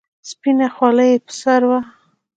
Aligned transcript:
سپينه 0.29 0.67
خولۍ 0.75 1.09
يې 1.13 1.19
پر 1.25 1.33
سر 1.41 1.61
وه. 1.69 1.79